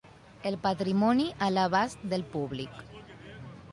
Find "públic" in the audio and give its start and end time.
2.33-2.85